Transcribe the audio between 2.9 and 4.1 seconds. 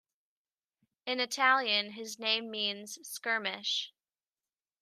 "skirmish".